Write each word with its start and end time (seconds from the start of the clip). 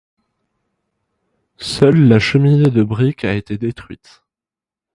Seule 1.59 2.07
la 2.07 2.17
cheminée 2.17 2.71
de 2.71 2.81
brique 2.81 3.23
a 3.23 3.35
été 3.35 3.59
détruite. 3.59 4.23